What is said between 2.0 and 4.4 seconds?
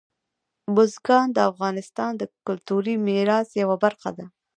د کلتوري میراث یوه برخه ده.